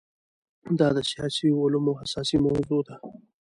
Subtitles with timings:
[0.79, 2.95] دا د سیاسي علومو اساسي موضوع ده.